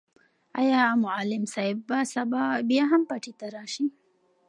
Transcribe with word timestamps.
آیا 0.59 0.81
معلم 1.05 1.43
صاحب 1.53 1.79
به 1.87 1.99
سبا 2.13 2.43
بیا 2.69 2.83
هم 2.91 3.01
پټي 3.09 3.33
ته 3.39 3.45
راشي؟ 3.55 3.85